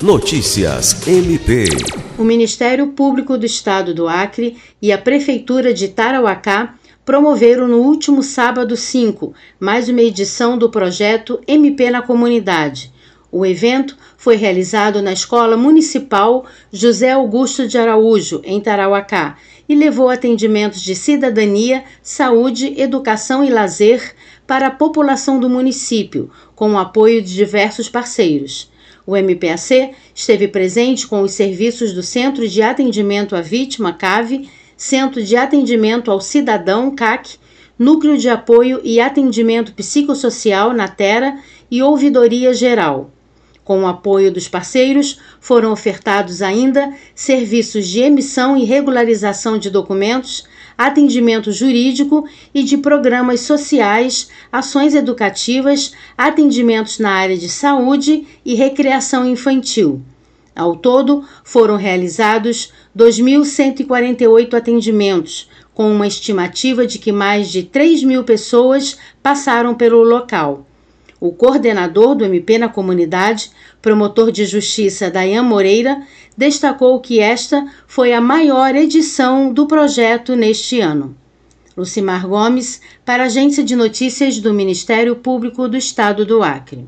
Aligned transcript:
Notícias 0.00 1.08
MP. 1.08 1.64
O 2.16 2.22
Ministério 2.22 2.86
Público 2.92 3.36
do 3.36 3.44
Estado 3.44 3.92
do 3.92 4.06
Acre 4.06 4.56
e 4.80 4.92
a 4.92 4.96
Prefeitura 4.96 5.74
de 5.74 5.88
Tarauacá 5.88 6.76
promoveram 7.04 7.66
no 7.66 7.78
último 7.78 8.22
sábado 8.22 8.76
5 8.76 9.34
mais 9.58 9.88
uma 9.88 10.00
edição 10.00 10.56
do 10.56 10.70
projeto 10.70 11.40
MP 11.48 11.90
na 11.90 12.00
Comunidade. 12.00 12.92
O 13.32 13.44
evento 13.44 13.96
foi 14.16 14.36
realizado 14.36 15.02
na 15.02 15.12
Escola 15.12 15.56
Municipal 15.56 16.46
José 16.72 17.10
Augusto 17.10 17.66
de 17.66 17.76
Araújo, 17.76 18.40
em 18.44 18.60
Tarauacá, 18.60 19.36
e 19.68 19.74
levou 19.74 20.08
atendimentos 20.08 20.80
de 20.80 20.94
cidadania, 20.94 21.82
saúde, 22.00 22.72
educação 22.80 23.44
e 23.44 23.50
lazer 23.50 24.14
para 24.46 24.68
a 24.68 24.70
população 24.70 25.40
do 25.40 25.50
município, 25.50 26.30
com 26.54 26.74
o 26.74 26.78
apoio 26.78 27.20
de 27.20 27.34
diversos 27.34 27.88
parceiros. 27.88 28.70
O 29.08 29.16
MPAC 29.16 29.94
esteve 30.14 30.48
presente 30.48 31.06
com 31.06 31.22
os 31.22 31.32
serviços 31.32 31.94
do 31.94 32.02
Centro 32.02 32.46
de 32.46 32.60
Atendimento 32.60 33.34
à 33.34 33.40
Vítima, 33.40 33.90
CAVE, 33.90 34.50
Centro 34.76 35.22
de 35.22 35.34
Atendimento 35.34 36.10
ao 36.10 36.20
Cidadão, 36.20 36.94
CAC, 36.94 37.38
Núcleo 37.78 38.18
de 38.18 38.28
Apoio 38.28 38.82
e 38.84 39.00
Atendimento 39.00 39.72
Psicossocial, 39.72 40.74
NATERA 40.74 41.38
e 41.70 41.82
Ouvidoria 41.82 42.52
Geral. 42.52 43.10
Com 43.64 43.84
o 43.84 43.86
apoio 43.86 44.30
dos 44.30 44.46
parceiros, 44.46 45.18
foram 45.40 45.72
ofertados 45.72 46.42
ainda 46.42 46.92
serviços 47.14 47.88
de 47.88 48.00
emissão 48.00 48.58
e 48.58 48.64
regularização 48.64 49.56
de 49.56 49.70
documentos, 49.70 50.44
atendimento 50.78 51.50
jurídico 51.50 52.24
e 52.54 52.62
de 52.62 52.78
programas 52.78 53.40
sociais, 53.40 54.30
ações 54.52 54.94
educativas, 54.94 55.92
atendimentos 56.16 57.00
na 57.00 57.10
área 57.10 57.36
de 57.36 57.48
saúde 57.48 58.24
e 58.44 58.54
recreação 58.54 59.28
infantil. 59.28 60.00
Ao 60.54 60.76
todo, 60.76 61.24
foram 61.42 61.76
realizados 61.76 62.72
2.148 62.96 64.54
atendimentos, 64.54 65.50
com 65.74 65.90
uma 65.90 66.06
estimativa 66.06 66.86
de 66.86 66.98
que 66.98 67.12
mais 67.12 67.48
de 67.48 67.64
3 67.64 68.04
mil 68.04 68.22
pessoas 68.22 68.96
passaram 69.20 69.74
pelo 69.74 70.02
local. 70.02 70.67
O 71.20 71.32
coordenador 71.32 72.14
do 72.14 72.24
MP 72.24 72.58
na 72.58 72.68
comunidade, 72.68 73.50
promotor 73.82 74.30
de 74.30 74.44
justiça 74.44 75.10
Dayan 75.10 75.42
Moreira, 75.42 76.02
destacou 76.36 77.00
que 77.00 77.18
esta 77.18 77.66
foi 77.86 78.12
a 78.12 78.20
maior 78.20 78.76
edição 78.76 79.52
do 79.52 79.66
projeto 79.66 80.36
neste 80.36 80.80
ano. 80.80 81.16
Lucimar 81.76 82.26
Gomes, 82.26 82.80
para 83.04 83.24
a 83.24 83.26
Agência 83.26 83.62
de 83.64 83.74
Notícias 83.74 84.38
do 84.38 84.54
Ministério 84.54 85.16
Público 85.16 85.68
do 85.68 85.76
Estado 85.76 86.24
do 86.24 86.42
Acre. 86.42 86.86